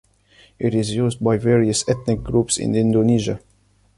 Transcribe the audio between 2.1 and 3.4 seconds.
groups in Indonesia.